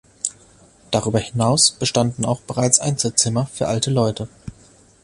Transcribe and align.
Darüber 0.89 1.19
hinaus 1.19 1.73
bestanden 1.73 2.25
auch 2.25 2.41
bereits 2.41 2.79
Einzelzimmer 2.79 3.45
für 3.53 3.67
alte 3.67 3.91
Leute. 3.91 4.27